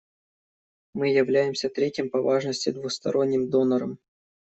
Мы 0.95 1.09
являемся 1.09 1.69
третьим 1.69 2.09
по 2.09 2.23
важности 2.23 2.71
двусторонним 2.71 3.51
донором. 3.51 3.99